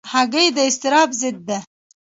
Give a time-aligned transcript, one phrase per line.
[0.11, 1.57] هګۍ د اضطراب ضد ده.